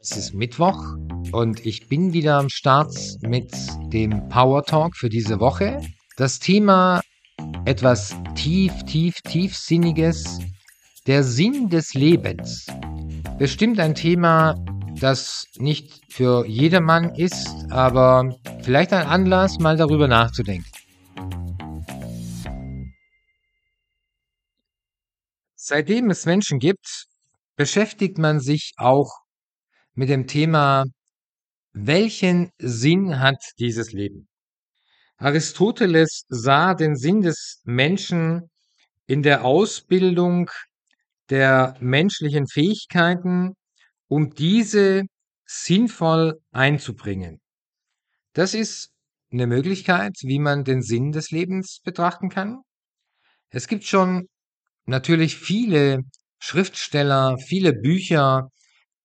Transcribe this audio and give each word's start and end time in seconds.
Es 0.00 0.16
ist 0.16 0.34
Mittwoch 0.34 0.78
und 1.32 1.64
ich 1.64 1.88
bin 1.88 2.12
wieder 2.12 2.38
am 2.38 2.48
Start 2.48 2.94
mit 3.22 3.52
dem 3.92 4.28
Power 4.28 4.62
Talk 4.62 4.96
für 4.96 5.08
diese 5.08 5.40
Woche. 5.40 5.80
Das 6.16 6.38
Thema 6.38 7.00
etwas 7.64 8.14
tief, 8.34 8.72
tief, 8.84 9.20
tiefsinniges, 9.22 10.38
der 11.06 11.24
Sinn 11.24 11.68
des 11.70 11.94
Lebens. 11.94 12.66
Bestimmt 13.38 13.80
ein 13.80 13.94
Thema, 13.94 14.54
das 15.00 15.46
nicht 15.58 16.00
für 16.12 16.46
jedermann 16.46 17.14
ist, 17.14 17.48
aber 17.70 18.36
vielleicht 18.62 18.92
ein 18.92 19.06
Anlass, 19.06 19.58
mal 19.58 19.76
darüber 19.76 20.08
nachzudenken. 20.08 20.70
Seitdem 25.56 26.10
es 26.10 26.26
Menschen 26.26 26.60
gibt, 26.60 27.06
beschäftigt 27.56 28.18
man 28.18 28.38
sich 28.38 28.72
auch 28.76 29.25
mit 29.96 30.08
dem 30.08 30.26
Thema, 30.26 30.84
welchen 31.72 32.50
Sinn 32.58 33.20
hat 33.20 33.42
dieses 33.58 33.92
Leben? 33.92 34.28
Aristoteles 35.18 36.24
sah 36.28 36.74
den 36.74 36.96
Sinn 36.96 37.22
des 37.22 37.62
Menschen 37.64 38.50
in 39.06 39.22
der 39.22 39.44
Ausbildung 39.44 40.50
der 41.30 41.76
menschlichen 41.80 42.46
Fähigkeiten, 42.46 43.54
um 44.08 44.30
diese 44.34 45.04
sinnvoll 45.46 46.40
einzubringen. 46.52 47.40
Das 48.34 48.54
ist 48.54 48.90
eine 49.32 49.46
Möglichkeit, 49.46 50.14
wie 50.22 50.38
man 50.38 50.64
den 50.64 50.82
Sinn 50.82 51.12
des 51.12 51.30
Lebens 51.30 51.80
betrachten 51.82 52.28
kann. 52.28 52.60
Es 53.48 53.68
gibt 53.68 53.84
schon 53.84 54.28
natürlich 54.84 55.36
viele 55.36 56.02
Schriftsteller, 56.38 57.38
viele 57.38 57.72
Bücher, 57.72 58.50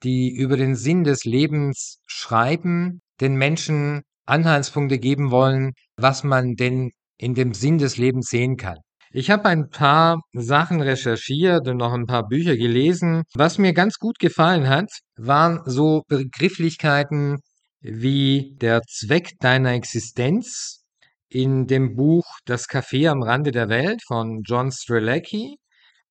die 0.04 0.36
über 0.36 0.58
den 0.58 0.76
Sinn 0.76 1.04
des 1.04 1.26
Lebens 1.26 2.00
schreiben, 2.06 3.02
den 3.20 3.36
Menschen 3.36 4.02
Anhaltspunkte 4.26 5.00
geben 5.00 5.32
wollen, 5.32 5.74
was 5.98 6.24
man 6.24 6.56
denn 6.56 6.92
in 7.18 7.36
dem 7.36 7.54
Sinn 7.54 7.78
des 7.78 7.98
Lebens 7.98 8.28
sehen 8.30 8.58
kann. 8.58 8.78
Ich 9.14 9.30
habe 9.30 9.50
ein 9.50 9.70
paar 9.70 10.22
Sachen 10.32 10.82
recherchiert 10.82 11.68
und 11.68 11.78
noch 11.78 11.94
ein 11.94 12.06
paar 12.06 12.28
Bücher 12.28 12.56
gelesen. 12.56 13.24
Was 13.34 13.58
mir 13.58 13.74
ganz 13.74 13.98
gut 13.98 14.20
gefallen 14.20 14.70
hat, 14.70 14.90
waren 15.18 15.62
so 15.66 16.04
Begrifflichkeiten 16.08 17.40
wie 17.82 18.56
der 18.62 18.82
Zweck 18.84 19.32
deiner 19.40 19.74
Existenz 19.74 20.86
in 21.28 21.68
dem 21.68 21.96
Buch 21.96 22.26
Das 22.46 22.70
Café 22.70 23.10
am 23.10 23.22
Rande 23.22 23.52
der 23.52 23.68
Welt 23.68 24.02
von 24.06 24.44
John 24.46 24.72
Strelacki, 24.72 25.58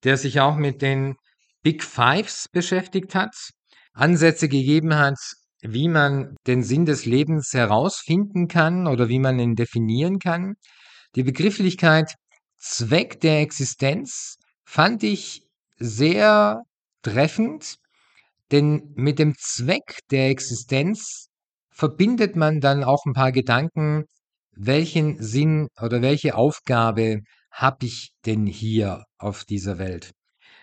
der 0.05 0.17
sich 0.17 0.41
auch 0.41 0.57
mit 0.57 0.83
den 0.83 1.15
Big 1.63 1.83
Fives 1.83 2.49
beschäftigt 2.53 3.15
hat, 3.15 3.35
Ansätze 3.93 4.49
gegeben 4.49 4.97
hat, 4.97 5.19
wie 5.63 5.89
man 5.89 6.37
den 6.47 6.63
Sinn 6.63 6.87
des 6.87 7.05
Lebens 7.07 7.53
herausfinden 7.53 8.49
kann 8.49 8.87
oder 8.87 9.09
wie 9.09 9.19
man 9.19 9.39
ihn 9.39 9.55
definieren 9.55 10.19
kann. 10.19 10.55
Die 11.17 11.23
Begrifflichkeit 11.23 12.15
Zweck 12.59 13.21
der 13.21 13.41
Existenz 13.41 14.37
fand 14.65 15.03
ich 15.03 15.43
sehr 15.79 16.63
treffend, 17.03 17.77
denn 18.53 18.93
mit 18.95 19.19
dem 19.19 19.35
Zweck 19.39 19.99
der 20.11 20.29
Existenz 20.29 21.29
verbindet 21.71 22.37
man 22.37 22.61
dann 22.61 22.85
auch 22.85 23.05
ein 23.07 23.15
paar 23.15 23.33
Gedanken, 23.33 24.05
welchen 24.53 25.23
Sinn 25.23 25.69
oder 25.81 26.03
welche 26.03 26.35
Aufgabe 26.35 27.21
habe 27.51 27.87
ich 27.87 28.11
denn 28.27 28.47
hier 28.47 29.05
auf 29.19 29.45
dieser 29.45 29.79
Welt? 29.79 30.13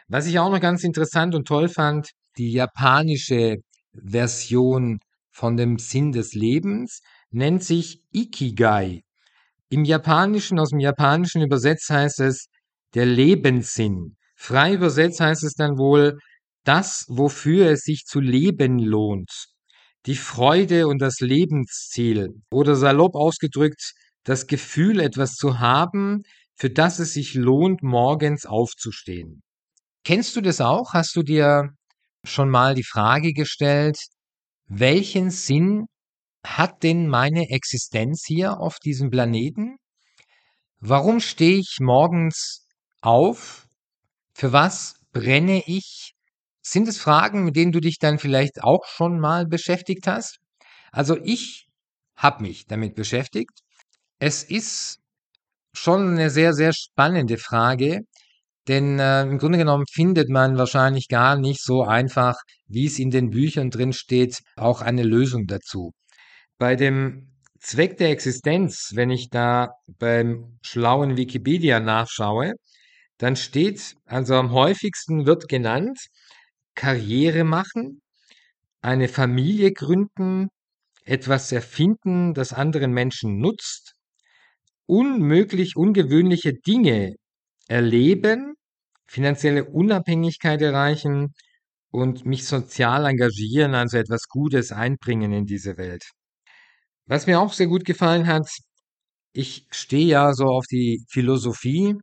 Was 0.08 0.28
ich 0.28 0.40
auch 0.40 0.50
noch 0.50 0.62
ganz 0.62 0.84
interessant 0.84 1.36
und 1.36 1.48
toll 1.48 1.68
fand, 1.68 2.12
die 2.38 2.52
japanische 2.52 3.58
Version 3.94 5.00
von 5.32 5.58
dem 5.58 5.78
Sinn 5.78 6.12
des 6.12 6.34
Lebens 6.34 7.02
nennt 7.32 7.64
sich 7.64 8.02
Ikigai. 8.12 9.02
Im 9.70 9.84
Japanischen, 9.84 10.60
aus 10.60 10.70
dem 10.70 10.80
Japanischen 10.80 11.42
übersetzt 11.42 11.90
heißt 11.90 12.22
es 12.22 12.48
der 12.94 13.06
Lebenssinn. 13.06 14.16
Frei 14.36 14.74
übersetzt 14.74 15.20
heißt 15.20 15.44
es 15.44 15.54
dann 15.54 15.78
wohl 15.78 16.18
das, 16.64 17.06
wofür 17.10 17.72
es 17.72 17.82
sich 17.82 18.06
zu 18.06 18.20
leben 18.20 18.80
lohnt. 18.80 19.48
Die 20.06 20.16
Freude 20.16 20.88
und 20.88 21.00
das 21.00 21.20
Lebensziel. 21.20 22.30
Oder 22.52 22.76
salopp 22.76 23.16
ausgedrückt, 23.16 23.94
das 24.24 24.48
Gefühl, 24.48 25.00
etwas 25.00 25.36
zu 25.36 25.60
haben, 25.60 26.24
für 26.56 26.70
das 26.70 27.00
es 27.00 27.14
sich 27.14 27.34
lohnt, 27.34 27.84
morgens 27.84 28.46
aufzustehen. 28.46 29.42
Kennst 30.04 30.36
du 30.36 30.42
das 30.42 30.62
auch? 30.62 30.94
Hast 30.94 31.16
du 31.16 31.24
dir 31.24 31.72
schon 32.24 32.50
mal 32.50 32.76
die 32.76 32.84
Frage 32.84 33.34
gestellt, 33.34 33.98
welchen 34.68 35.30
Sinn 35.32 35.86
hat 36.46 36.84
denn 36.84 37.08
meine 37.08 37.50
Existenz 37.50 38.24
hier 38.26 38.60
auf 38.60 38.80
diesem 38.80 39.10
Planeten? 39.10 39.78
Warum 40.80 41.20
stehe 41.20 41.58
ich 41.58 41.78
morgens 41.80 42.68
auf? 43.02 43.68
Für 44.34 44.54
was 44.54 44.96
brenne 45.12 45.64
ich? 45.66 46.14
Sind 46.62 46.88
es 46.88 47.00
Fragen, 47.00 47.46
mit 47.46 47.56
denen 47.56 47.72
du 47.72 47.80
dich 47.80 47.98
dann 47.98 48.20
vielleicht 48.20 48.64
auch 48.64 48.86
schon 48.86 49.20
mal 49.20 49.46
beschäftigt 49.46 50.08
hast? 50.08 50.40
Also 50.92 51.18
ich 51.24 51.68
habe 52.16 52.44
mich 52.44 52.66
damit 52.68 52.96
beschäftigt. 52.96 53.62
Es 54.20 54.44
ist 54.44 55.00
schon 55.74 56.12
eine 56.12 56.30
sehr, 56.30 56.54
sehr 56.54 56.74
spannende 56.74 57.38
Frage, 57.38 58.02
denn 58.68 59.00
äh, 59.00 59.24
im 59.24 59.38
Grunde 59.38 59.58
genommen 59.58 59.86
findet 59.92 60.30
man 60.30 60.58
wahrscheinlich 60.58 61.08
gar 61.08 61.38
nicht 61.38 61.62
so 61.64 61.84
einfach, 61.84 62.36
wie 62.68 62.86
es 62.86 63.00
in 63.00 63.12
den 63.12 63.30
Büchern 63.30 63.70
drin 63.70 63.94
steht, 63.94 64.42
auch 64.56 64.82
eine 64.82 65.04
Lösung 65.04 65.48
dazu. 65.48 65.94
Bei 66.58 66.76
dem 66.76 67.30
Zweck 67.60 67.98
der 67.98 68.10
Existenz, 68.12 68.92
wenn 68.94 69.10
ich 69.10 69.30
da 69.30 69.70
beim 70.00 70.60
schlauen 70.62 71.18
Wikipedia 71.18 71.80
nachschaue, 71.80 72.54
dann 73.18 73.36
steht, 73.36 73.96
also 74.06 74.36
am 74.36 74.52
häufigsten 74.52 75.26
wird 75.26 75.48
genannt, 75.50 76.00
Karriere 76.76 77.44
machen, 77.44 78.02
eine 78.82 79.08
Familie 79.08 79.72
gründen, 79.74 80.50
etwas 81.04 81.52
erfinden, 81.52 82.34
das 82.34 82.54
anderen 82.54 82.92
Menschen 82.92 83.40
nutzt, 83.40 83.94
unmöglich 84.86 85.76
ungewöhnliche 85.76 86.54
Dinge 86.54 87.16
erleben, 87.68 88.56
finanzielle 89.08 89.66
Unabhängigkeit 89.66 90.62
erreichen 90.62 91.34
und 91.92 92.26
mich 92.26 92.46
sozial 92.46 93.06
engagieren, 93.06 93.76
also 93.76 93.98
etwas 93.98 94.28
Gutes 94.28 94.72
einbringen 94.72 95.34
in 95.34 95.46
diese 95.46 95.78
Welt. 95.78 96.04
Was 97.06 97.28
mir 97.28 97.40
auch 97.40 97.54
sehr 97.54 97.68
gut 97.68 97.86
gefallen 97.86 98.28
hat, 98.28 98.50
ich 99.34 99.68
stehe 99.72 100.08
ja 100.08 100.34
so 100.34 100.46
auf 100.46 100.66
die 100.68 101.06
Philosophie. 101.10 101.96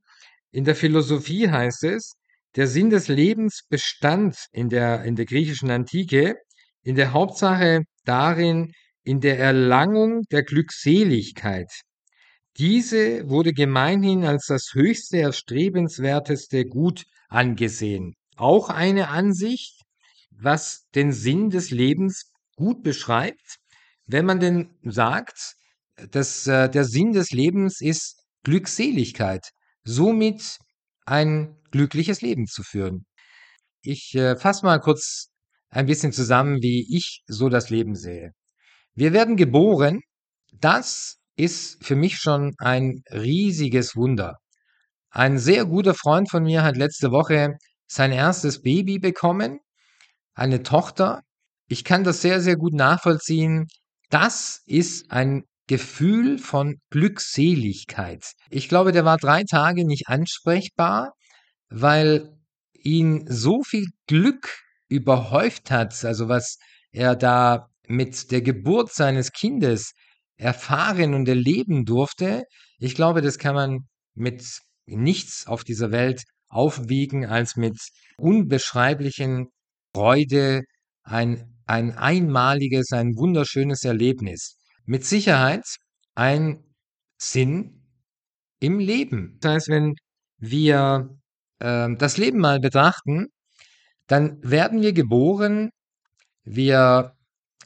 In 0.52 0.64
der 0.64 0.76
Philosophie 0.76 1.48
heißt 1.50 1.84
es, 1.84 2.14
der 2.56 2.68
Sinn 2.68 2.90
des 2.90 3.08
Lebens 3.08 3.62
bestand 3.68 4.36
in 4.52 4.68
der, 4.68 5.04
in 5.04 5.16
der 5.16 5.26
griechischen 5.26 5.70
Antike 5.70 6.36
in 6.84 6.96
der 6.96 7.12
Hauptsache 7.12 7.82
darin, 8.04 8.72
in 9.02 9.20
der 9.20 9.38
Erlangung 9.38 10.22
der 10.30 10.42
Glückseligkeit. 10.44 11.72
Diese 12.56 13.28
wurde 13.28 13.52
gemeinhin 13.52 14.24
als 14.24 14.46
das 14.46 14.70
höchste 14.74 15.18
erstrebenswerteste 15.18 16.64
Gut 16.64 17.04
angesehen. 17.28 18.14
Auch 18.36 18.68
eine 18.68 19.08
Ansicht, 19.08 19.80
was 20.30 20.86
den 20.94 21.12
Sinn 21.12 21.50
des 21.50 21.70
Lebens 21.70 22.30
gut 22.56 22.82
beschreibt, 22.82 23.56
wenn 24.06 24.24
man 24.24 24.38
denn 24.38 24.70
sagt, 24.84 25.54
dass 26.10 26.46
äh, 26.46 26.68
der 26.68 26.84
Sinn 26.84 27.12
des 27.12 27.30
Lebens 27.30 27.80
ist 27.80 28.22
Glückseligkeit, 28.44 29.50
somit 29.82 30.58
ein 31.06 31.56
glückliches 31.70 32.20
Leben 32.20 32.46
zu 32.46 32.62
führen. 32.62 33.06
Ich 33.82 34.14
äh, 34.14 34.36
fasse 34.36 34.64
mal 34.64 34.80
kurz 34.80 35.30
ein 35.70 35.86
bisschen 35.86 36.12
zusammen, 36.12 36.62
wie 36.62 36.86
ich 36.96 37.22
so 37.26 37.48
das 37.48 37.70
Leben 37.70 37.96
sehe. 37.96 38.32
Wir 38.94 39.12
werden 39.12 39.36
geboren, 39.36 40.00
das 40.52 41.18
ist 41.36 41.84
für 41.84 41.96
mich 41.96 42.16
schon 42.16 42.54
ein 42.58 43.02
riesiges 43.10 43.96
Wunder. 43.96 44.36
Ein 45.10 45.38
sehr 45.38 45.64
guter 45.64 45.94
Freund 45.94 46.30
von 46.30 46.42
mir 46.42 46.62
hat 46.62 46.76
letzte 46.76 47.10
Woche 47.10 47.56
sein 47.86 48.12
erstes 48.12 48.62
Baby 48.62 48.98
bekommen, 48.98 49.60
eine 50.34 50.62
Tochter. 50.62 51.20
Ich 51.68 51.84
kann 51.84 52.04
das 52.04 52.20
sehr, 52.20 52.40
sehr 52.40 52.56
gut 52.56 52.74
nachvollziehen. 52.74 53.66
Das 54.10 54.62
ist 54.66 55.10
ein 55.10 55.44
Gefühl 55.66 56.38
von 56.38 56.80
Glückseligkeit. 56.90 58.24
Ich 58.50 58.68
glaube, 58.68 58.92
der 58.92 59.04
war 59.04 59.16
drei 59.16 59.44
Tage 59.44 59.86
nicht 59.86 60.08
ansprechbar, 60.08 61.12
weil 61.68 62.36
ihn 62.74 63.24
so 63.28 63.62
viel 63.62 63.86
Glück 64.06 64.58
überhäuft 64.88 65.70
hat, 65.70 66.04
also 66.04 66.28
was 66.28 66.58
er 66.90 67.16
da 67.16 67.68
mit 67.86 68.30
der 68.30 68.42
Geburt 68.42 68.92
seines 68.92 69.32
Kindes 69.32 69.92
erfahren 70.36 71.14
und 71.14 71.28
erleben 71.28 71.84
durfte, 71.84 72.44
ich 72.78 72.94
glaube, 72.94 73.22
das 73.22 73.38
kann 73.38 73.54
man 73.54 73.88
mit 74.14 74.44
nichts 74.86 75.46
auf 75.46 75.64
dieser 75.64 75.90
Welt 75.90 76.24
aufwiegen 76.48 77.26
als 77.26 77.56
mit 77.56 77.78
unbeschreiblichen 78.16 79.48
Freude, 79.94 80.62
ein 81.02 81.54
ein 81.66 81.96
einmaliges, 81.96 82.92
ein 82.92 83.16
wunderschönes 83.16 83.84
Erlebnis. 83.84 84.56
Mit 84.84 85.04
Sicherheit 85.04 85.64
ein 86.14 86.62
Sinn 87.16 87.86
im 88.60 88.78
Leben. 88.78 89.38
Das 89.40 89.54
heißt, 89.54 89.68
wenn 89.68 89.94
wir 90.38 91.08
äh, 91.60 91.88
das 91.96 92.16
Leben 92.18 92.38
mal 92.38 92.60
betrachten, 92.60 93.28
dann 94.06 94.38
werden 94.42 94.82
wir 94.82 94.92
geboren, 94.92 95.70
wir 96.44 97.14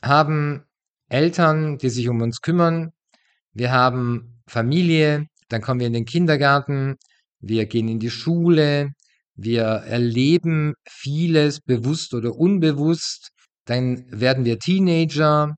haben 0.03 0.65
Eltern, 1.09 1.79
die 1.79 1.91
sich 1.91 2.09
um 2.09 2.21
uns 2.23 2.41
kümmern, 2.41 2.91
wir 3.53 3.73
haben 3.73 4.41
Familie, 4.47 5.27
dann 5.49 5.63
kommen 5.63 5.81
wir 5.81 5.87
in 5.87 5.93
den 5.93 6.05
Kindergarten, 6.05 6.97
wir 7.41 7.67
gehen 7.67 7.89
in 7.89 7.99
die 7.99 8.11
Schule, 8.11 8.91
wir 9.35 9.63
erleben 9.65 10.75
vieles 10.89 11.61
bewusst 11.61 12.15
oder 12.15 12.35
unbewusst, 12.35 13.31
dann 13.65 14.05
werden 14.11 14.45
wir 14.45 14.59
Teenager, 14.59 15.55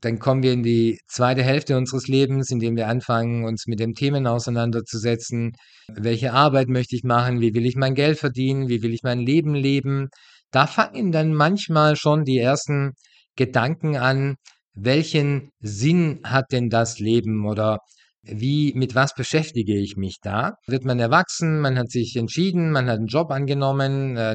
dann 0.00 0.18
kommen 0.18 0.42
wir 0.42 0.52
in 0.52 0.62
die 0.62 1.00
zweite 1.08 1.42
Hälfte 1.42 1.76
unseres 1.76 2.06
Lebens, 2.06 2.50
indem 2.50 2.76
wir 2.76 2.86
anfangen, 2.86 3.44
uns 3.44 3.66
mit 3.66 3.80
den 3.80 3.94
Themen 3.94 4.26
auseinanderzusetzen. 4.26 5.52
Welche 5.88 6.32
Arbeit 6.32 6.68
möchte 6.68 6.94
ich 6.94 7.02
machen? 7.02 7.40
Wie 7.40 7.54
will 7.54 7.66
ich 7.66 7.76
mein 7.76 7.94
Geld 7.94 8.18
verdienen? 8.18 8.68
Wie 8.68 8.82
will 8.82 8.92
ich 8.92 9.02
mein 9.02 9.20
Leben 9.20 9.54
leben? 9.54 10.08
Da 10.50 10.66
fangen 10.66 11.12
dann 11.12 11.34
manchmal 11.34 11.96
schon 11.96 12.24
die 12.24 12.38
ersten 12.38 12.92
Gedanken 13.36 13.96
an, 13.96 14.36
welchen 14.76 15.50
Sinn 15.60 16.20
hat 16.24 16.52
denn 16.52 16.68
das 16.68 16.98
Leben 16.98 17.46
oder 17.46 17.78
wie, 18.22 18.72
mit 18.74 18.94
was 18.94 19.14
beschäftige 19.14 19.76
ich 19.78 19.96
mich 19.96 20.18
da? 20.20 20.54
Wird 20.66 20.84
man 20.84 20.98
erwachsen, 20.98 21.60
man 21.60 21.78
hat 21.78 21.90
sich 21.90 22.16
entschieden, 22.16 22.72
man 22.72 22.88
hat 22.88 22.98
einen 22.98 23.06
Job 23.06 23.30
angenommen, 23.30 24.16
äh, 24.16 24.34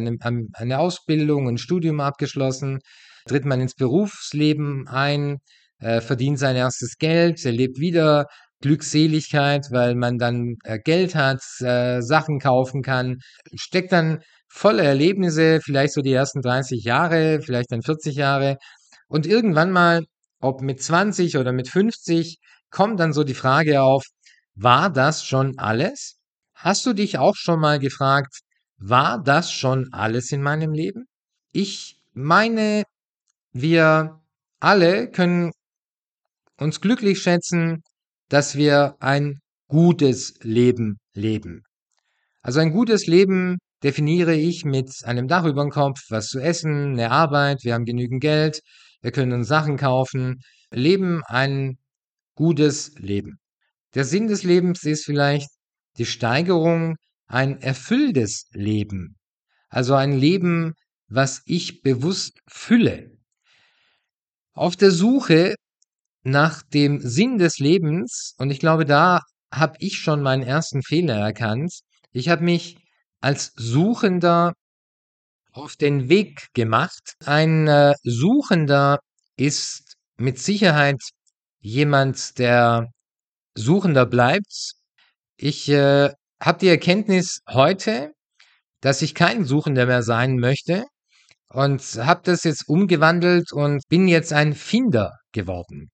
eine 0.53 0.79
Ausbildung, 0.79 1.47
ein 1.47 1.57
Studium 1.57 1.99
abgeschlossen, 1.99 2.79
tritt 3.27 3.45
man 3.45 3.61
ins 3.61 3.75
Berufsleben 3.75 4.87
ein, 4.87 5.37
äh, 5.79 6.01
verdient 6.01 6.39
sein 6.39 6.55
erstes 6.55 6.97
Geld, 6.97 7.43
erlebt 7.45 7.79
wieder 7.79 8.27
Glückseligkeit, 8.61 9.67
weil 9.71 9.95
man 9.95 10.17
dann 10.17 10.55
äh, 10.63 10.79
Geld 10.79 11.15
hat, 11.15 11.41
Sachen 11.41 12.39
kaufen 12.39 12.81
kann, 12.81 13.17
steckt 13.55 13.91
dann 13.91 14.19
volle 14.47 14.83
Erlebnisse, 14.83 15.59
vielleicht 15.63 15.93
so 15.93 16.01
die 16.01 16.13
ersten 16.13 16.41
30 16.41 16.83
Jahre, 16.83 17.41
vielleicht 17.41 17.71
dann 17.71 17.81
40 17.81 18.15
Jahre 18.15 18.57
und 19.07 19.25
irgendwann 19.25 19.71
mal, 19.71 20.03
ob 20.41 20.61
mit 20.61 20.81
20 20.81 21.37
oder 21.37 21.51
mit 21.53 21.69
50, 21.69 22.39
kommt 22.69 22.99
dann 22.99 23.13
so 23.13 23.23
die 23.23 23.33
Frage 23.33 23.81
auf, 23.81 24.03
war 24.55 24.89
das 24.91 25.25
schon 25.25 25.57
alles? 25.57 26.17
Hast 26.55 26.85
du 26.85 26.93
dich 26.93 27.17
auch 27.17 27.35
schon 27.35 27.59
mal 27.59 27.79
gefragt, 27.79 28.41
war 28.77 29.21
das 29.21 29.51
schon 29.51 29.89
alles 29.93 30.31
in 30.31 30.41
meinem 30.41 30.73
Leben? 30.73 31.05
Ich 31.51 32.01
meine, 32.13 32.83
wir 33.53 34.19
alle 34.59 35.09
können 35.09 35.51
uns 36.57 36.81
glücklich 36.81 37.21
schätzen, 37.21 37.83
dass 38.29 38.55
wir 38.55 38.95
ein 38.99 39.39
gutes 39.67 40.35
Leben 40.41 40.99
leben. 41.13 41.63
Also 42.41 42.59
ein 42.59 42.71
gutes 42.71 43.07
Leben 43.07 43.57
definiere 43.83 44.35
ich 44.35 44.63
mit 44.65 44.91
einem 45.03 45.27
Dach 45.27 45.45
über 45.45 45.63
dem 45.63 45.71
Kopf, 45.71 45.99
was 46.09 46.27
zu 46.27 46.39
essen, 46.39 46.93
eine 46.93 47.11
Arbeit, 47.11 47.63
wir 47.63 47.73
haben 47.73 47.85
genügend 47.85 48.21
Geld, 48.21 48.61
wir 49.01 49.11
können 49.11 49.33
uns 49.33 49.47
Sachen 49.47 49.77
kaufen, 49.77 50.41
leben 50.71 51.23
ein 51.25 51.77
gutes 52.35 52.93
Leben. 52.97 53.39
Der 53.93 54.05
Sinn 54.05 54.27
des 54.27 54.43
Lebens 54.43 54.83
ist 54.83 55.05
vielleicht 55.05 55.49
die 55.97 56.05
Steigerung, 56.05 56.95
ein 57.27 57.61
erfülltes 57.61 58.47
Leben. 58.51 59.17
Also 59.69 59.95
ein 59.95 60.13
Leben, 60.13 60.73
was 61.07 61.41
ich 61.45 61.81
bewusst 61.81 62.39
fülle. 62.47 63.11
Auf 64.53 64.75
der 64.75 64.91
Suche 64.91 65.55
nach 66.23 66.61
dem 66.61 66.99
Sinn 66.99 67.37
des 67.37 67.57
Lebens, 67.59 68.35
und 68.37 68.51
ich 68.51 68.59
glaube, 68.59 68.85
da 68.85 69.21
habe 69.51 69.75
ich 69.79 69.97
schon 69.97 70.21
meinen 70.21 70.43
ersten 70.43 70.83
Fehler 70.83 71.15
erkannt. 71.15 71.73
Ich 72.11 72.29
habe 72.29 72.43
mich 72.43 72.77
als 73.19 73.53
Suchender 73.55 74.53
auf 75.51 75.75
den 75.75 76.09
Weg 76.09 76.47
gemacht. 76.53 77.15
Ein 77.25 77.67
äh, 77.67 77.93
Suchender 78.03 78.99
ist 79.37 79.95
mit 80.17 80.39
Sicherheit 80.39 81.01
jemand, 81.59 82.37
der 82.39 82.87
Suchender 83.55 84.05
bleibt. 84.05 84.73
Ich 85.37 85.69
äh, 85.69 86.09
habe 86.41 86.59
die 86.59 86.67
Erkenntnis 86.67 87.39
heute, 87.49 88.11
dass 88.81 89.01
ich 89.01 89.13
kein 89.13 89.45
Suchender 89.45 89.85
mehr 89.85 90.03
sein 90.03 90.37
möchte 90.37 90.85
und 91.49 91.81
habe 91.81 92.21
das 92.23 92.43
jetzt 92.43 92.67
umgewandelt 92.67 93.51
und 93.51 93.83
bin 93.89 94.07
jetzt 94.07 94.33
ein 94.33 94.53
Finder 94.53 95.17
geworden. 95.31 95.89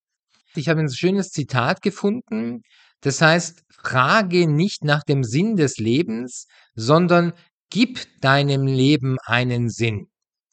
Ich 0.56 0.70
habe 0.70 0.80
ein 0.80 0.92
schönes 0.92 1.30
Zitat 1.30 1.82
gefunden, 1.82 2.62
das 3.02 3.22
heißt, 3.22 3.64
frage 3.70 4.48
nicht 4.48 4.84
nach 4.84 5.04
dem 5.04 5.24
Sinn 5.24 5.56
des 5.56 5.78
Lebens, 5.78 6.48
sondern 6.76 7.34
gib 7.70 8.06
deinem 8.22 8.66
Leben 8.66 9.18
einen 9.26 9.70
Sinn. 9.70 10.08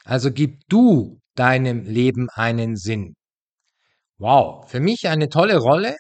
Also 0.04 0.30
gib 0.30 0.60
du 0.68 1.20
deinem 1.34 1.84
Leben 1.84 2.28
einen 2.30 2.76
Sinn. 2.76 3.14
Wow, 4.18 4.68
für 4.70 4.80
mich 4.80 5.08
eine 5.08 5.28
tolle 5.28 5.58
Rolle, 5.58 5.96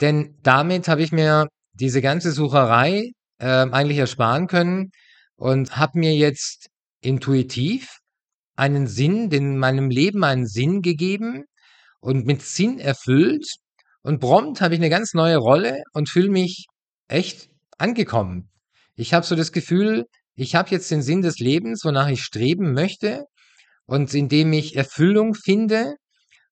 denn 0.00 0.38
damit 0.42 0.88
habe 0.88 1.02
ich 1.02 1.12
mir 1.12 1.48
diese 1.74 2.00
ganze 2.00 2.32
Sucherei 2.32 3.10
äh, 3.38 3.46
eigentlich 3.46 3.98
ersparen 3.98 4.46
können 4.46 4.90
und 5.36 5.76
habe 5.76 5.98
mir 5.98 6.14
jetzt 6.14 6.68
intuitiv 7.00 7.98
einen 8.54 8.86
Sinn, 8.86 9.30
in 9.30 9.58
meinem 9.58 9.90
Leben 9.90 10.24
einen 10.24 10.46
Sinn 10.46 10.82
gegeben 10.82 11.44
und 12.00 12.26
mit 12.26 12.42
Sinn 12.42 12.78
erfüllt 12.78 13.46
und 14.02 14.20
prompt 14.20 14.60
habe 14.60 14.74
ich 14.74 14.80
eine 14.80 14.90
ganz 14.90 15.14
neue 15.14 15.36
Rolle 15.36 15.82
und 15.92 16.08
fühle 16.08 16.28
mich 16.30 16.66
echt 17.08 17.48
angekommen. 17.78 18.50
Ich 18.94 19.14
habe 19.14 19.26
so 19.26 19.34
das 19.34 19.52
Gefühl, 19.52 20.06
ich 20.42 20.54
habe 20.54 20.70
jetzt 20.70 20.90
den 20.90 21.02
Sinn 21.02 21.22
des 21.22 21.38
Lebens, 21.38 21.84
wonach 21.84 22.08
ich 22.08 22.22
streben 22.22 22.72
möchte 22.72 23.24
und 23.86 24.12
indem 24.14 24.52
ich 24.52 24.76
Erfüllung 24.76 25.34
finde 25.34 25.94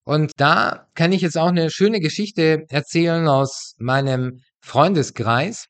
und 0.05 0.33
da 0.39 0.89
kann 0.95 1.13
ich 1.13 1.23
jetzt 1.23 1.39
auch 1.39 1.49
eine 1.49 1.71
schöne 1.71 2.01
Geschichte 2.01 2.65
erzählen 2.69 3.29
aus 3.29 3.75
meinem 3.79 4.41
Freundeskreis. 4.61 5.67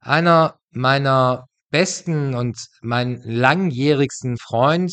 Einer 0.00 0.56
meiner 0.70 1.46
besten 1.70 2.34
und 2.34 2.58
mein 2.82 3.20
langjährigsten 3.24 4.36
Freund 4.36 4.92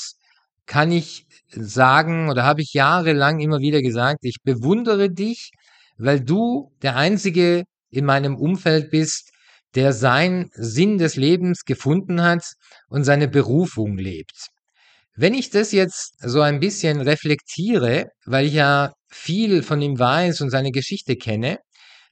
kann 0.66 0.92
ich 0.92 1.28
sagen 1.52 2.30
oder 2.30 2.44
habe 2.44 2.62
ich 2.62 2.74
jahrelang 2.74 3.40
immer 3.40 3.60
wieder 3.60 3.82
gesagt, 3.82 4.20
ich 4.22 4.38
bewundere 4.44 5.12
dich, 5.12 5.52
weil 5.98 6.22
du 6.22 6.72
der 6.82 6.96
Einzige 6.96 7.66
in 7.92 8.06
meinem 8.06 8.36
Umfeld 8.38 8.92
bist, 8.92 9.32
der 9.76 9.94
seinen 9.94 10.50
Sinn 10.54 10.98
des 10.98 11.16
Lebens 11.16 11.64
gefunden 11.64 12.22
hat 12.22 12.44
und 12.88 13.04
seine 13.04 13.28
Berufung 13.28 13.98
lebt. 13.98 14.48
Wenn 15.16 15.34
ich 15.34 15.50
das 15.50 15.72
jetzt 15.72 16.14
so 16.20 16.42
ein 16.42 16.60
bisschen 16.60 17.02
reflektiere, 17.02 18.06
weil 18.26 18.46
ich 18.46 18.54
ja 18.54 18.94
viel 19.10 19.64
von 19.64 19.82
ihm 19.82 20.00
weiß 20.00 20.42
und 20.42 20.50
seine 20.50 20.72
Geschichte 20.72 21.16
kenne, 21.16 21.58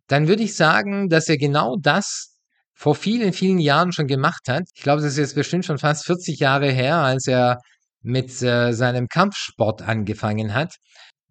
dann 0.08 0.28
würde 0.28 0.44
ich 0.44 0.56
sagen, 0.56 1.10
dass 1.10 1.30
er 1.30 1.38
genau 1.38 1.76
das 1.82 2.38
vor 2.74 2.96
vielen, 2.96 3.34
vielen 3.34 3.60
Jahren 3.60 3.92
schon 3.92 4.08
gemacht 4.08 4.48
hat. 4.48 4.64
Ich 4.76 4.84
glaube, 4.84 5.02
das 5.02 5.14
ist 5.14 5.18
jetzt 5.18 5.36
bestimmt 5.36 5.66
schon 5.66 5.80
fast 5.80 6.06
40 6.06 6.40
Jahre 6.40 6.70
her, 6.72 6.98
als 6.98 7.28
er 7.28 7.58
mit 8.02 8.42
äh, 8.42 8.72
seinem 8.72 9.08
Kampfsport 9.08 9.82
angefangen 9.82 10.54
hat. 10.54 10.76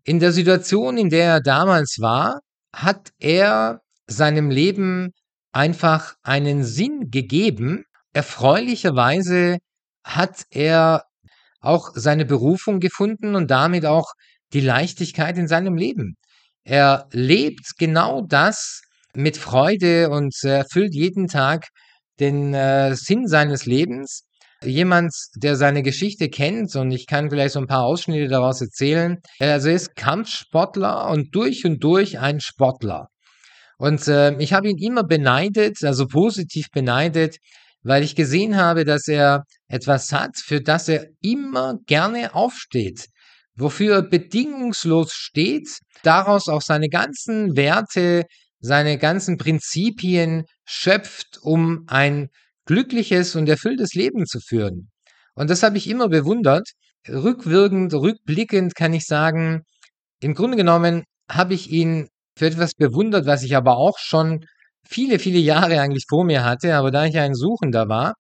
In 0.04 0.18
der 0.18 0.32
Situation, 0.32 0.98
in 0.98 1.08
der 1.08 1.24
er 1.26 1.40
damals 1.40 1.98
war, 2.00 2.40
hat 2.74 3.10
er 3.18 3.80
seinem 4.06 4.50
Leben 4.50 5.12
einfach 5.56 6.14
einen 6.22 6.64
Sinn 6.64 7.10
gegeben. 7.10 7.84
Erfreulicherweise 8.12 9.58
hat 10.04 10.44
er 10.50 11.04
auch 11.60 11.90
seine 11.94 12.26
Berufung 12.26 12.78
gefunden 12.78 13.34
und 13.34 13.50
damit 13.50 13.86
auch 13.86 14.12
die 14.52 14.60
Leichtigkeit 14.60 15.38
in 15.38 15.48
seinem 15.48 15.76
Leben. 15.76 16.16
Er 16.64 17.08
lebt 17.10 17.78
genau 17.78 18.22
das 18.22 18.82
mit 19.14 19.36
Freude 19.38 20.10
und 20.10 20.34
erfüllt 20.44 20.94
jeden 20.94 21.26
Tag 21.26 21.68
den 22.20 22.54
äh, 22.54 22.94
Sinn 22.94 23.26
seines 23.26 23.66
Lebens. 23.66 24.24
Jemand, 24.62 25.12
der 25.36 25.56
seine 25.56 25.82
Geschichte 25.82 26.28
kennt, 26.28 26.74
und 26.76 26.90
ich 26.90 27.06
kann 27.06 27.30
vielleicht 27.30 27.54
so 27.54 27.60
ein 27.60 27.66
paar 27.66 27.84
Ausschnitte 27.84 28.28
daraus 28.28 28.60
erzählen, 28.60 29.18
also 29.38 29.68
er 29.68 29.74
ist 29.74 29.96
Kampfsportler 29.96 31.08
und 31.10 31.34
durch 31.34 31.64
und 31.64 31.82
durch 31.82 32.18
ein 32.18 32.40
Sportler. 32.40 33.08
Und 33.78 34.08
äh, 34.08 34.36
ich 34.38 34.52
habe 34.52 34.68
ihn 34.68 34.78
immer 34.78 35.04
beneidet, 35.04 35.84
also 35.84 36.06
positiv 36.06 36.66
beneidet, 36.72 37.36
weil 37.82 38.02
ich 38.02 38.16
gesehen 38.16 38.56
habe, 38.56 38.84
dass 38.84 39.06
er 39.06 39.44
etwas 39.68 40.12
hat, 40.12 40.36
für 40.36 40.60
das 40.60 40.88
er 40.88 41.06
immer 41.22 41.78
gerne 41.86 42.34
aufsteht, 42.34 43.06
wofür 43.54 43.96
er 43.96 44.02
bedingungslos 44.02 45.12
steht, 45.12 45.68
daraus 46.02 46.48
auch 46.48 46.62
seine 46.62 46.88
ganzen 46.88 47.56
Werte, 47.56 48.24
seine 48.60 48.98
ganzen 48.98 49.36
Prinzipien 49.36 50.44
schöpft, 50.64 51.38
um 51.42 51.84
ein 51.86 52.28
glückliches 52.64 53.36
und 53.36 53.48
erfülltes 53.48 53.94
Leben 53.94 54.26
zu 54.26 54.40
führen. 54.40 54.90
Und 55.34 55.50
das 55.50 55.62
habe 55.62 55.76
ich 55.76 55.88
immer 55.88 56.08
bewundert. 56.08 56.68
rückwirkend, 57.08 57.94
rückblickend 57.94 58.74
kann 58.74 58.92
ich 58.92 59.04
sagen, 59.04 59.62
im 60.20 60.34
Grunde 60.34 60.56
genommen 60.56 61.04
habe 61.30 61.54
ich 61.54 61.70
ihn 61.70 62.08
für 62.36 62.46
etwas 62.46 62.74
bewundert, 62.74 63.26
was 63.26 63.42
ich 63.42 63.56
aber 63.56 63.76
auch 63.76 63.98
schon 63.98 64.44
viele, 64.88 65.18
viele 65.18 65.38
Jahre 65.38 65.80
eigentlich 65.80 66.04
vor 66.08 66.24
mir 66.24 66.44
hatte. 66.44 66.74
Aber 66.74 66.90
da 66.90 67.06
ich 67.06 67.18
ein 67.18 67.34
Suchender 67.34 67.88
war, 67.88 68.14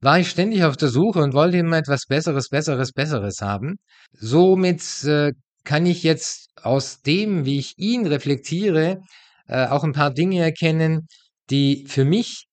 war 0.00 0.18
ich 0.18 0.28
ständig 0.30 0.64
auf 0.64 0.76
der 0.76 0.88
Suche 0.88 1.20
und 1.20 1.34
wollte 1.34 1.56
immer 1.56 1.78
etwas 1.78 2.06
Besseres, 2.06 2.48
Besseres, 2.50 2.92
Besseres 2.92 3.40
haben. 3.40 3.76
Somit 4.12 4.82
äh, 5.04 5.32
kann 5.64 5.86
ich 5.86 6.02
jetzt 6.02 6.50
aus 6.62 7.00
dem, 7.00 7.46
wie 7.46 7.58
ich 7.58 7.74
ihn 7.78 8.06
reflektiere, 8.06 9.00
äh, 9.48 9.66
auch 9.66 9.82
ein 9.82 9.92
paar 9.92 10.12
Dinge 10.12 10.42
erkennen, 10.42 11.06
die 11.50 11.86
für 11.88 12.04
mich 12.04 12.46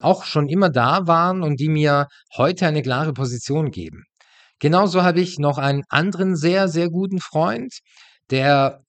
auch 0.00 0.24
schon 0.24 0.48
immer 0.48 0.70
da 0.70 1.06
waren 1.06 1.42
und 1.42 1.58
die 1.60 1.68
mir 1.68 2.06
heute 2.36 2.66
eine 2.66 2.82
klare 2.82 3.12
Position 3.12 3.70
geben. 3.70 4.04
Genauso 4.60 5.02
habe 5.02 5.20
ich 5.20 5.38
noch 5.38 5.58
einen 5.58 5.84
anderen 5.88 6.36
sehr, 6.36 6.68
sehr 6.68 6.88
guten 6.88 7.20
Freund, 7.20 7.72
der 8.30 8.82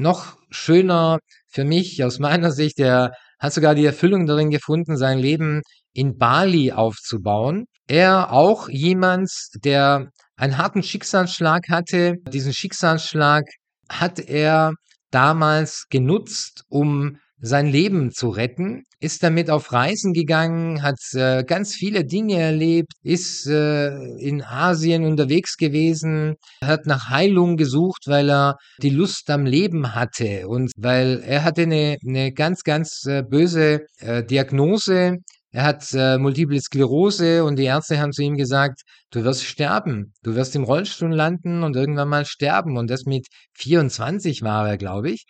noch 0.00 0.36
schöner 0.50 1.18
für 1.48 1.64
mich 1.64 2.02
aus 2.04 2.18
meiner 2.18 2.50
Sicht, 2.50 2.78
der 2.78 3.12
hat 3.38 3.52
sogar 3.52 3.74
die 3.74 3.86
Erfüllung 3.86 4.26
darin 4.26 4.50
gefunden, 4.50 4.96
sein 4.96 5.18
Leben 5.18 5.62
in 5.92 6.18
Bali 6.18 6.72
aufzubauen. 6.72 7.66
Er 7.86 8.32
auch 8.32 8.68
jemand, 8.68 9.30
der 9.64 10.10
einen 10.36 10.58
harten 10.58 10.82
Schicksalsschlag 10.82 11.68
hatte. 11.68 12.16
Diesen 12.32 12.52
Schicksalsschlag 12.52 13.44
hat 13.88 14.18
er 14.20 14.74
damals 15.10 15.86
genutzt, 15.90 16.64
um 16.68 17.18
sein 17.40 17.66
Leben 17.66 18.12
zu 18.12 18.28
retten, 18.28 18.84
ist 19.00 19.22
damit 19.22 19.50
auf 19.50 19.72
Reisen 19.72 20.12
gegangen, 20.12 20.82
hat 20.82 20.98
äh, 21.14 21.42
ganz 21.44 21.74
viele 21.74 22.04
Dinge 22.04 22.38
erlebt, 22.38 22.92
ist 23.02 23.46
äh, 23.46 23.88
in 24.18 24.42
Asien 24.42 25.04
unterwegs 25.04 25.56
gewesen, 25.56 26.34
hat 26.62 26.86
nach 26.86 27.08
Heilung 27.08 27.56
gesucht, 27.56 28.02
weil 28.06 28.30
er 28.30 28.56
die 28.82 28.90
Lust 28.90 29.30
am 29.30 29.46
Leben 29.46 29.94
hatte 29.94 30.46
und 30.48 30.70
weil 30.76 31.22
er 31.24 31.44
hatte 31.44 31.62
eine, 31.62 31.96
eine 32.06 32.32
ganz, 32.32 32.62
ganz 32.62 33.04
äh, 33.06 33.22
böse 33.22 33.86
äh, 33.98 34.22
Diagnose. 34.22 35.16
Er 35.52 35.64
hat 35.64 35.84
äh, 35.94 36.18
Multiple 36.18 36.60
Sklerose 36.60 37.42
und 37.42 37.58
die 37.58 37.64
Ärzte 37.64 37.98
haben 37.98 38.12
zu 38.12 38.22
ihm 38.22 38.36
gesagt, 38.36 38.82
du 39.10 39.24
wirst 39.24 39.44
sterben, 39.44 40.12
du 40.22 40.34
wirst 40.36 40.54
im 40.54 40.62
Rollstuhl 40.62 41.12
landen 41.12 41.64
und 41.64 41.74
irgendwann 41.74 42.08
mal 42.08 42.24
sterben. 42.24 42.76
Und 42.76 42.90
das 42.90 43.04
mit 43.04 43.26
24 43.54 44.42
war 44.42 44.68
er, 44.68 44.76
glaube 44.76 45.10
ich. 45.10 45.24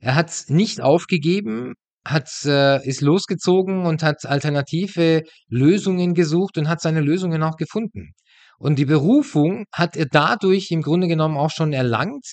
Er 0.00 0.16
hat 0.16 0.32
nicht 0.48 0.80
aufgegeben, 0.80 1.74
hat, 2.04 2.28
äh, 2.44 2.86
ist 2.86 3.00
losgezogen 3.00 3.86
und 3.86 4.02
hat 4.02 4.24
alternative 4.24 5.22
Lösungen 5.48 6.14
gesucht 6.14 6.58
und 6.58 6.68
hat 6.68 6.80
seine 6.80 7.00
Lösungen 7.00 7.42
auch 7.42 7.56
gefunden. 7.56 8.12
Und 8.58 8.78
die 8.78 8.84
Berufung 8.84 9.64
hat 9.72 9.96
er 9.96 10.06
dadurch 10.06 10.70
im 10.70 10.82
Grunde 10.82 11.08
genommen 11.08 11.36
auch 11.36 11.50
schon 11.50 11.72
erlangt. 11.72 12.24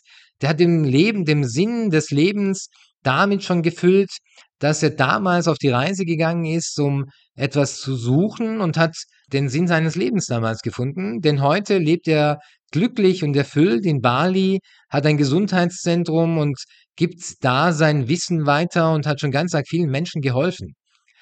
Der 0.42 0.50
hat 0.50 0.60
dem 0.60 0.84
Leben, 0.84 1.26
dem 1.26 1.44
Sinn 1.44 1.90
des 1.90 2.12
Lebens 2.12 2.68
damit 3.04 3.44
schon 3.44 3.64
gefüllt, 3.64 4.12
dass 4.60 4.84
er 4.84 4.92
damals 4.92 5.48
auf 5.48 5.58
die 5.58 5.70
Reise 5.70 6.06
gegangen 6.06 6.46
ist, 6.46 6.80
um 6.80 7.06
etwas 7.36 7.78
zu 7.78 7.96
suchen 7.96 8.62
und 8.62 8.78
hat 8.78 8.96
den 9.32 9.50
Sinn 9.50 9.68
seines 9.68 9.96
Lebens 9.96 10.26
damals 10.26 10.62
gefunden. 10.62 11.22
Denn 11.22 11.42
heute 11.42 11.78
lebt 11.78 12.08
er 12.08 12.40
glücklich 12.72 13.24
und 13.24 13.36
erfüllt 13.36 13.86
in 13.86 14.02
Bali, 14.02 14.60
hat 14.90 15.06
ein 15.06 15.18
Gesundheitszentrum 15.18 16.38
und 16.38 16.60
gibt 17.00 17.46
da 17.46 17.72
sein 17.72 18.10
Wissen 18.10 18.46
weiter 18.46 18.92
und 18.92 19.08
hat 19.08 19.22
schon 19.22 19.32
ganz 19.32 19.56
arg 19.56 19.66
vielen 19.70 19.90
Menschen 19.90 20.22
geholfen. 20.22 20.76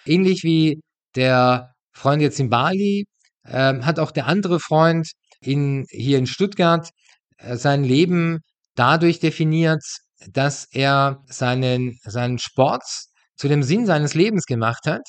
Ähnlich 0.08 0.44
wie 0.44 0.82
der 1.16 1.72
Freund 1.94 2.20
jetzt 2.20 2.40
in 2.40 2.50
Bali, 2.50 3.06
äh, 3.44 3.80
hat 3.82 4.00
auch 4.00 4.10
der 4.10 4.26
andere 4.26 4.60
Freund 4.60 5.08
in, 5.40 5.86
hier 5.92 6.18
in 6.18 6.26
Stuttgart 6.26 6.90
äh, 7.38 7.58
sein 7.58 7.84
Leben 7.84 8.40
dadurch 8.74 9.20
definiert, 9.20 9.84
dass 10.34 10.66
er 10.72 11.20
seinen, 11.28 12.00
seinen 12.04 12.40
Sport 12.40 12.84
zu 13.36 13.48
dem 13.48 13.62
Sinn 13.62 13.86
seines 13.86 14.16
Lebens 14.16 14.46
gemacht 14.48 14.88
hat. 14.88 15.04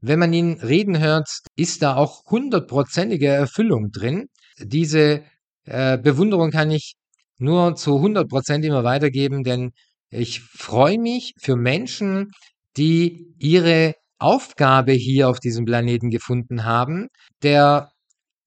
Wenn 0.00 0.20
man 0.20 0.32
ihn 0.32 0.60
reden 0.60 1.00
hört, 1.00 1.28
ist 1.56 1.82
da 1.82 1.96
auch 1.96 2.22
hundertprozentige 2.30 3.26
Erfüllung 3.26 3.90
drin. 3.90 4.26
Diese 4.60 5.24
äh, 5.64 5.98
Bewunderung 5.98 6.52
kann 6.52 6.70
ich 6.70 6.94
nur 7.38 7.74
zu 7.74 7.96
100 7.96 8.28
Prozent 8.28 8.64
immer 8.64 8.84
weitergeben, 8.84 9.42
denn 9.42 9.72
ich 10.10 10.40
freue 10.40 10.98
mich 10.98 11.34
für 11.38 11.56
Menschen, 11.56 12.30
die 12.76 13.34
ihre 13.38 13.94
Aufgabe 14.18 14.92
hier 14.92 15.28
auf 15.28 15.40
diesem 15.40 15.64
Planeten 15.64 16.10
gefunden 16.10 16.64
haben. 16.64 17.08
Der 17.42 17.90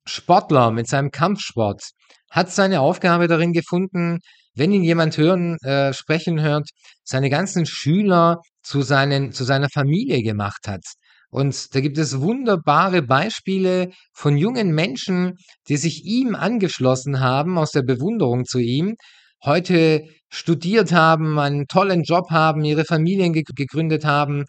Sportler 0.06 0.72
mit 0.72 0.88
seinem 0.88 1.12
Kampfsport 1.12 1.84
hat 2.32 2.52
seine 2.52 2.82
Aufgabe 2.82 3.28
darin 3.28 3.54
gefunden, 3.54 4.20
wenn 4.56 4.72
ihn 4.72 4.84
jemand 4.84 5.18
hören, 5.18 5.58
äh, 5.62 5.94
sprechen 5.94 6.42
hört, 6.42 6.70
seine 7.04 7.30
ganzen 7.30 7.66
Schüler 7.66 8.42
zu, 8.64 8.82
seinen, 8.82 9.32
zu 9.32 9.44
seiner 9.44 9.70
Familie 9.70 10.24
gemacht 10.24 10.68
hat. 10.68 10.82
Und 11.30 11.76
da 11.76 11.82
gibt 11.82 11.98
es 11.98 12.22
wunderbare 12.22 13.02
Beispiele 13.02 13.92
von 14.14 14.38
jungen 14.38 14.74
Menschen, 14.74 15.36
die 15.68 15.78
sich 15.78 16.06
ihm 16.06 16.36
angeschlossen 16.36 17.20
haben 17.20 17.58
aus 17.58 17.72
der 17.72 17.84
Bewunderung 17.84 18.46
zu 18.46 18.60
ihm, 18.60 18.96
heute 19.44 20.04
studiert 20.30 20.92
haben, 20.92 21.40
einen 21.40 21.68
tollen 21.68 22.04
Job 22.04 22.30
haben, 22.32 22.66
ihre 22.66 22.86
Familien 22.86 23.34
ge 23.34 23.44
gegründet 23.56 24.06
haben, 24.06 24.46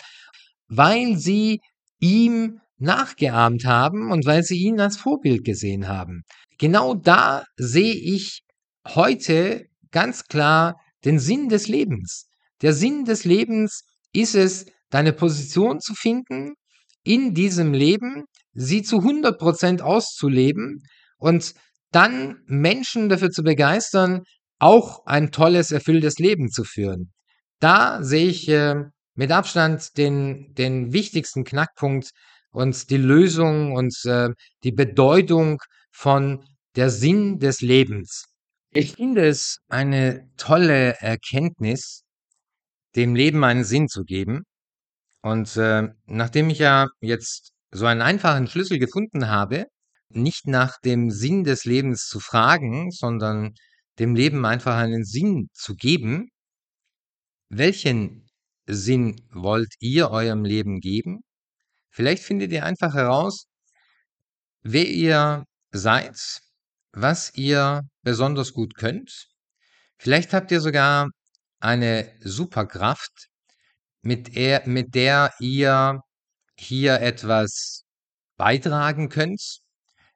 weil 0.69 1.17
sie 1.17 1.61
ihm 2.01 2.61
nachgeahmt 2.79 3.65
haben 3.65 4.11
und 4.11 4.27
weil 4.27 4.43
sie 4.43 4.59
ihn 4.59 4.81
als 4.81 4.97
Vorbild 4.97 5.45
gesehen 5.45 5.89
haben. 5.89 6.23
Genau 6.59 6.95
da 6.95 7.45
sehe 7.57 7.95
ich 7.95 8.41
heute 8.87 9.67
ganz 9.91 10.25
klar 10.25 10.77
den 11.05 11.19
Sinn 11.19 11.49
des 11.49 11.69
Lebens. 11.69 12.29
Der 12.63 12.73
Sinn 12.73 13.05
des 13.05 13.25
Lebens 13.25 13.83
ist 14.13 14.35
es, 14.35 14.67
deine 14.91 15.13
Position 15.13 15.81
zu 15.81 15.95
finden, 15.95 16.55
in 17.05 17.35
diesem 17.35 17.73
Leben, 17.73 18.25
sie 18.53 18.83
zu 18.83 18.99
100% 18.99 19.81
auszuleben 19.81 20.83
und 21.19 21.55
dann 21.91 22.37
Menschen 22.47 23.09
dafür 23.09 23.31
zu 23.31 23.43
begeistern, 23.43 24.23
auch 24.59 25.07
ein 25.07 25.31
tolles, 25.31 25.71
erfülltes 25.71 26.19
Leben 26.19 26.51
zu 26.51 26.65
führen. 26.65 27.13
Da 27.61 28.03
sehe 28.03 28.29
ich 28.29 28.49
äh, 28.49 28.85
mit 29.15 29.33
Abstand 29.33 29.97
den, 29.97 30.55
den 30.55 30.93
wichtigsten 30.93 31.45
Knackpunkt 31.45 32.11
und 32.51 32.91
die 32.91 32.97
Lösung 32.97 33.73
und 33.73 33.95
äh, 34.05 34.31
die 34.65 34.73
Bedeutung 34.73 35.61
von 35.91 36.45
der 36.77 36.91
Sinn 36.91 37.39
des 37.39 37.61
Lebens. 37.61 38.27
Ich 38.73 38.93
finde 38.93 39.27
es 39.27 39.59
eine 39.69 40.29
tolle 40.37 40.95
Erkenntnis, 41.01 42.03
dem 42.95 43.15
Leben 43.15 43.43
einen 43.45 43.65
Sinn 43.65 43.89
zu 43.89 44.05
geben. 44.05 44.45
Und 45.23 45.57
äh, 45.57 45.89
nachdem 46.07 46.51
ich 46.51 46.59
ja 46.59 46.89
jetzt 47.01 47.53
so 47.71 47.87
einen 47.87 48.03
einfachen 48.03 48.47
Schlüssel 48.47 48.79
gefunden 48.79 49.29
habe, 49.29 49.67
nicht 50.11 50.47
nach 50.47 50.79
dem 50.85 51.11
Sinn 51.11 51.45
des 51.45 51.65
Lebens 51.65 52.07
zu 52.07 52.21
fragen, 52.21 52.91
sondern 52.91 53.55
dem 53.99 54.15
Leben 54.15 54.45
einfach 54.45 54.77
einen 54.77 55.05
Sinn 55.05 55.49
zu 55.53 55.75
geben, 55.75 56.31
welchen 57.49 58.29
Sinn 58.67 59.17
wollt 59.31 59.75
ihr 59.81 60.11
eurem 60.11 60.45
Leben 60.45 60.81
geben? 60.81 61.21
Vielleicht 61.91 62.23
findet 62.23 62.53
ihr 62.53 62.65
einfach 62.65 62.95
heraus, 62.95 63.47
wer 64.63 64.87
ihr 64.87 65.45
seid, 65.73 66.17
was 66.93 67.35
ihr 67.35 67.83
besonders 68.03 68.53
gut 68.53 68.75
könnt. 68.75 69.29
Vielleicht 69.97 70.33
habt 70.33 70.51
ihr 70.53 70.61
sogar 70.61 71.09
eine 71.61 72.13
Superkraft, 72.21 73.29
mit 74.03 74.37
der, 74.37 74.67
mit 74.67 74.95
der 74.95 75.33
ihr 75.41 76.01
hier 76.57 77.01
etwas 77.01 77.85
beitragen 78.37 79.09
könnt, 79.09 79.61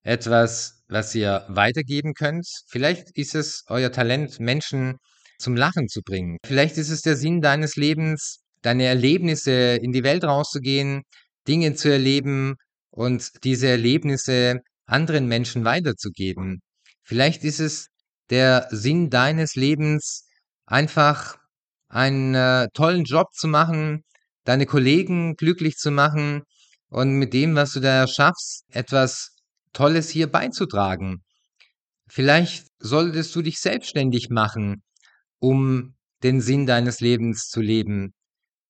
etwas, 0.02 0.81
was 0.92 1.14
ihr 1.14 1.44
weitergeben 1.48 2.14
könnt. 2.14 2.46
Vielleicht 2.68 3.16
ist 3.16 3.34
es 3.34 3.64
euer 3.68 3.90
Talent, 3.90 4.40
Menschen 4.40 4.96
zum 5.38 5.56
Lachen 5.56 5.88
zu 5.88 6.02
bringen. 6.02 6.36
Vielleicht 6.44 6.76
ist 6.78 6.90
es 6.90 7.02
der 7.02 7.16
Sinn 7.16 7.40
deines 7.40 7.76
Lebens, 7.76 8.40
deine 8.62 8.84
Erlebnisse 8.84 9.76
in 9.82 9.92
die 9.92 10.04
Welt 10.04 10.24
rauszugehen, 10.24 11.02
Dinge 11.48 11.74
zu 11.74 11.90
erleben 11.90 12.54
und 12.90 13.28
diese 13.44 13.68
Erlebnisse 13.68 14.60
anderen 14.86 15.26
Menschen 15.26 15.64
weiterzugeben. 15.64 16.60
Vielleicht 17.02 17.42
ist 17.44 17.60
es 17.60 17.88
der 18.30 18.68
Sinn 18.70 19.10
deines 19.10 19.54
Lebens, 19.54 20.26
einfach 20.66 21.36
einen 21.88 22.34
äh, 22.34 22.68
tollen 22.74 23.04
Job 23.04 23.28
zu 23.32 23.48
machen, 23.48 24.04
deine 24.44 24.66
Kollegen 24.66 25.34
glücklich 25.34 25.76
zu 25.76 25.90
machen 25.90 26.42
und 26.88 27.18
mit 27.18 27.32
dem, 27.32 27.54
was 27.54 27.72
du 27.72 27.80
da 27.80 28.06
schaffst, 28.06 28.64
etwas 28.68 29.31
Tolles 29.72 30.10
hier 30.10 30.30
beizutragen. 30.30 31.22
Vielleicht 32.08 32.66
solltest 32.78 33.34
du 33.34 33.42
dich 33.42 33.60
selbstständig 33.60 34.28
machen, 34.30 34.82
um 35.38 35.94
den 36.22 36.40
Sinn 36.40 36.66
deines 36.66 37.00
Lebens 37.00 37.48
zu 37.48 37.60
leben. 37.60 38.14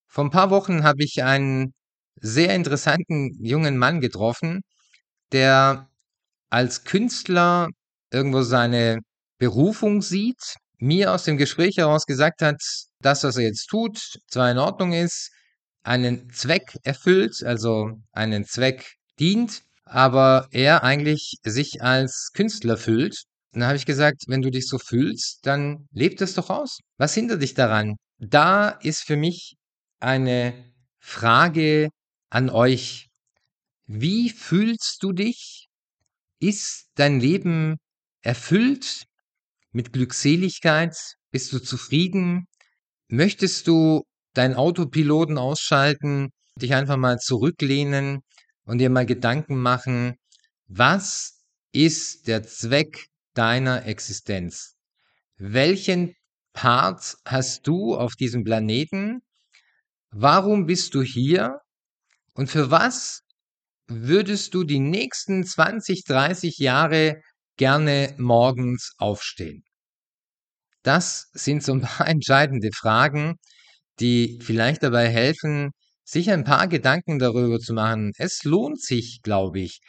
Vor 0.07 0.25
ein 0.25 0.31
paar 0.31 0.51
Wochen 0.51 0.85
habe 0.85 1.03
ich 1.05 1.23
einen 1.23 1.75
sehr 2.17 2.55
interessanten 2.55 3.31
jungen 3.45 3.79
Mann 3.79 4.01
getroffen, 4.01 4.63
der 5.33 5.89
als 6.51 6.85
Künstler 6.85 7.69
irgendwo 8.11 8.43
seine 8.43 9.01
Berufung 9.39 10.03
sieht, 10.03 10.57
mir 10.79 11.13
aus 11.13 11.25
dem 11.25 11.37
Gespräch 11.37 11.79
heraus 11.79 12.05
gesagt 12.07 12.43
hat, 12.43 12.61
das, 13.01 13.25
was 13.25 13.37
er 13.37 13.45
jetzt 13.45 13.67
tut, 13.67 13.99
zwar 14.29 14.51
in 14.51 14.59
Ordnung 14.59 14.93
ist, 14.93 15.31
einen 15.83 16.31
Zweck 16.31 16.77
erfüllt, 16.85 17.43
also 17.45 17.91
einen 18.13 18.45
Zweck 18.45 18.95
dient, 19.19 19.63
aber 19.85 20.49
er 20.51 20.85
eigentlich 20.85 21.37
sich 21.45 21.83
als 21.83 22.31
Künstler 22.35 22.77
fühlt. 22.77 23.23
dann 23.53 23.65
habe 23.65 23.77
ich 23.77 23.87
gesagt, 23.87 24.25
wenn 24.29 24.43
du 24.43 24.51
dich 24.51 24.67
so 24.67 24.79
fühlst, 24.79 25.41
dann 25.47 25.87
lebt 25.93 26.21
es 26.23 26.35
doch 26.35 26.49
aus. 26.51 26.79
Was 26.99 27.15
hindert 27.15 27.43
dich 27.43 27.55
daran? 27.55 27.97
Da 28.19 28.71
ist 28.71 29.03
für 29.03 29.17
mich 29.17 29.57
eine 30.01 30.73
Frage 31.01 31.91
an 32.31 32.49
euch. 32.51 33.09
Wie 33.87 34.31
fühlst 34.31 35.03
du 35.03 35.13
dich? 35.13 35.69
Ist 36.41 36.87
dein 36.95 37.21
Leben 37.21 37.77
erfüllt 38.23 39.05
mit 39.73 39.93
Glückseligkeit? 39.93 40.97
Bist 41.31 41.53
du 41.53 41.59
zufrieden? 41.59 42.47
Möchtest 43.09 43.67
du 43.69 44.03
deinen 44.35 44.55
Autopiloten 44.55 45.37
ausschalten, 45.39 46.31
dich 46.57 46.75
einfach 46.75 46.97
mal 46.97 47.19
zurücklehnen 47.19 48.21
und 48.65 48.79
dir 48.79 48.91
mal 48.91 49.07
Gedanken 49.07 49.57
machen, 49.57 50.17
was 50.67 51.45
ist 51.73 52.29
der 52.29 52.43
Zweck 52.43 53.07
deiner 53.35 53.87
Existenz? 53.87 54.77
Welchen 55.37 56.15
Part 56.53 57.17
hast 57.25 57.67
du 57.67 57.97
auf 57.97 58.15
diesem 58.15 58.45
Planeten? 58.45 59.23
Warum 60.11 60.67
bist 60.67 60.95
du 60.95 61.03
hier? 61.03 61.61
Und 62.35 62.51
für 62.51 62.71
was 62.71 63.23
würdest 63.87 64.55
du 64.55 64.65
die 64.65 64.81
nächsten 64.81 65.45
20, 65.45 66.05
30 66.05 66.59
Jahre 66.59 67.21
gerne 67.57 68.15
morgens 68.19 68.95
aufstehen? 68.99 69.65
Das 70.83 71.29
sind 71.33 71.63
so 71.63 71.73
ein 71.73 71.81
paar 71.81 72.07
entscheidende 72.09 72.71
Fragen, 72.75 73.37
die 74.01 74.39
vielleicht 74.43 74.83
dabei 74.83 75.09
helfen, 75.09 75.73
sich 76.05 76.31
ein 76.31 76.45
paar 76.45 76.69
Gedanken 76.69 77.19
darüber 77.19 77.59
zu 77.59 77.75
machen. 77.75 78.13
Es 78.19 78.45
lohnt 78.45 78.81
sich, 78.81 79.21
glaube 79.23 79.61
ich. 79.61 79.81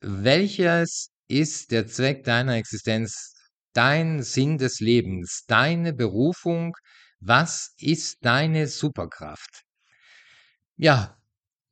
Welches 0.00 1.10
ist 1.28 1.72
der 1.72 1.86
Zweck 1.86 2.24
deiner 2.24 2.56
Existenz? 2.56 3.32
Dein 3.72 4.22
Sinn 4.22 4.58
des 4.58 4.80
Lebens? 4.80 5.44
Deine 5.46 5.92
Berufung? 5.92 6.74
Was 7.20 7.74
ist 7.78 8.18
deine 8.24 8.68
Superkraft? 8.68 9.62
Ja, 10.76 11.16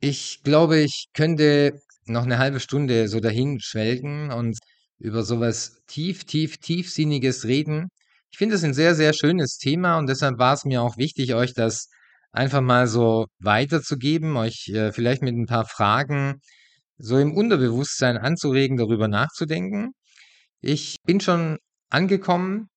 ich 0.00 0.42
glaube, 0.42 0.80
ich 0.80 1.08
könnte 1.14 1.80
noch 2.06 2.24
eine 2.24 2.38
halbe 2.38 2.60
Stunde 2.60 3.08
so 3.08 3.20
dahin 3.20 3.60
schwelgen 3.60 4.30
und 4.30 4.58
über 4.98 5.22
sowas 5.22 5.82
tief, 5.86 6.24
tief, 6.24 6.58
tiefsinniges 6.58 7.44
reden. 7.44 7.88
Ich 8.30 8.38
finde 8.38 8.56
es 8.56 8.64
ein 8.64 8.74
sehr, 8.74 8.94
sehr 8.94 9.12
schönes 9.12 9.58
Thema 9.58 9.98
und 9.98 10.08
deshalb 10.08 10.38
war 10.38 10.54
es 10.54 10.64
mir 10.64 10.82
auch 10.82 10.96
wichtig, 10.96 11.34
euch 11.34 11.54
das 11.54 11.88
einfach 12.34 12.60
mal 12.60 12.86
so 12.86 13.26
weiterzugeben, 13.38 14.36
euch 14.36 14.68
äh, 14.68 14.92
vielleicht 14.92 15.22
mit 15.22 15.34
ein 15.34 15.46
paar 15.46 15.66
Fragen 15.66 16.40
so 16.98 17.18
im 17.18 17.34
Unterbewusstsein 17.34 18.18
anzuregen, 18.18 18.76
darüber 18.76 19.08
nachzudenken. 19.08 19.92
Ich 20.60 20.96
bin 21.04 21.20
schon 21.20 21.58
angekommen 21.90 22.68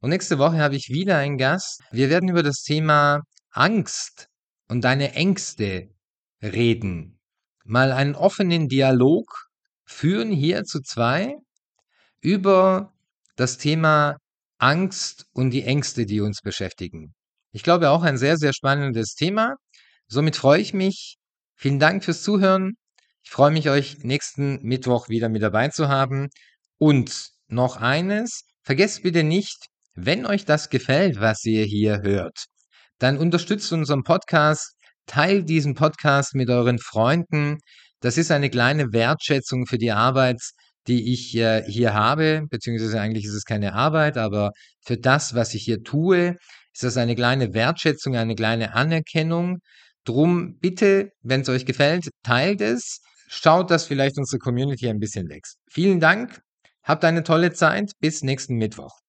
und 0.00 0.10
nächste 0.10 0.38
Woche 0.38 0.58
habe 0.58 0.76
ich 0.76 0.88
wieder 0.88 1.18
einen 1.18 1.38
Gast. 1.38 1.82
Wir 1.92 2.10
werden 2.10 2.28
über 2.28 2.42
das 2.42 2.62
Thema 2.62 3.22
Angst 3.50 4.28
und 4.68 4.82
deine 4.82 5.14
Ängste 5.14 5.90
reden. 6.42 7.18
Mal 7.64 7.92
einen 7.92 8.14
offenen 8.14 8.68
Dialog 8.68 9.26
führen 9.84 10.32
hier 10.32 10.64
zu 10.64 10.80
zwei 10.80 11.34
über 12.20 12.92
das 13.36 13.58
Thema 13.58 14.16
Angst 14.58 15.26
und 15.32 15.50
die 15.50 15.62
Ängste, 15.62 16.06
die 16.06 16.20
uns 16.20 16.40
beschäftigen. 16.42 17.14
Ich 17.52 17.62
glaube 17.62 17.90
auch 17.90 18.02
ein 18.02 18.16
sehr, 18.16 18.36
sehr 18.36 18.52
spannendes 18.52 19.14
Thema. 19.14 19.56
Somit 20.06 20.36
freue 20.36 20.60
ich 20.60 20.72
mich. 20.72 21.16
Vielen 21.56 21.78
Dank 21.78 22.04
fürs 22.04 22.22
Zuhören. 22.22 22.74
Ich 23.22 23.30
freue 23.30 23.50
mich, 23.50 23.68
euch 23.68 23.98
nächsten 24.04 24.62
Mittwoch 24.62 25.08
wieder 25.08 25.28
mit 25.28 25.42
dabei 25.42 25.68
zu 25.68 25.88
haben. 25.88 26.28
Und 26.78 27.28
noch 27.48 27.76
eines, 27.76 28.44
vergesst 28.62 29.02
bitte 29.02 29.24
nicht, 29.24 29.66
wenn 29.94 30.26
euch 30.26 30.44
das 30.44 30.70
gefällt, 30.70 31.20
was 31.20 31.44
ihr 31.44 31.64
hier 31.64 32.02
hört, 32.02 32.44
dann 32.98 33.18
unterstützt 33.18 33.72
unseren 33.72 34.02
Podcast, 34.04 34.74
teilt 35.06 35.48
diesen 35.48 35.74
Podcast 35.74 36.34
mit 36.34 36.48
euren 36.48 36.78
Freunden. 36.78 37.58
Das 38.00 38.16
ist 38.16 38.30
eine 38.30 38.48
kleine 38.48 38.92
Wertschätzung 38.92 39.66
für 39.66 39.78
die 39.78 39.92
Arbeit, 39.92 40.40
die 40.86 41.12
ich 41.12 41.36
äh, 41.36 41.64
hier 41.68 41.92
habe, 41.94 42.42
beziehungsweise 42.48 43.00
eigentlich 43.00 43.24
ist 43.24 43.34
es 43.34 43.44
keine 43.44 43.74
Arbeit, 43.74 44.16
aber 44.16 44.52
für 44.80 44.96
das, 44.96 45.34
was 45.34 45.54
ich 45.54 45.64
hier 45.64 45.82
tue, 45.82 46.36
ist 46.72 46.84
das 46.84 46.96
eine 46.96 47.14
kleine 47.14 47.54
Wertschätzung, 47.54 48.16
eine 48.16 48.34
kleine 48.34 48.74
Anerkennung. 48.74 49.58
Drum 50.04 50.58
bitte, 50.58 51.10
wenn 51.22 51.42
es 51.42 51.48
euch 51.48 51.66
gefällt, 51.66 52.08
teilt 52.22 52.60
es. 52.60 53.00
Schaut, 53.28 53.70
dass 53.70 53.86
vielleicht 53.86 54.18
unsere 54.18 54.38
Community 54.38 54.88
ein 54.88 54.98
bisschen 54.98 55.28
wächst. 55.28 55.58
Vielen 55.70 56.00
Dank. 56.00 56.40
Habt 56.82 57.04
eine 57.04 57.22
tolle 57.22 57.52
Zeit. 57.52 57.92
Bis 58.00 58.22
nächsten 58.22 58.56
Mittwoch. 58.56 58.99